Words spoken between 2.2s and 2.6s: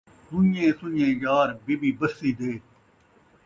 دے